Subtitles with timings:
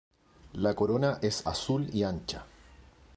[0.55, 2.43] La corona es azul y ancha.